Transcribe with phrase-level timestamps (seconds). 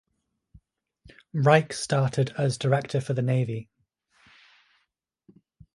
[1.31, 3.69] Rijk started as director for the navy.